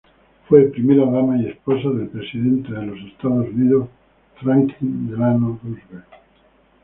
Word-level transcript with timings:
Fue 0.49 0.63
primera 0.63 1.05
dama 1.07 1.37
y 1.37 1.45
esposa 1.45 1.89
del 1.89 2.07
presidente 2.07 2.73
de 2.73 2.87
los 2.87 2.97
Estados 3.11 3.47
Unidos 3.49 3.87
Franklin 4.41 5.11
Delano 5.11 5.59
Roosevelt. 5.63 6.05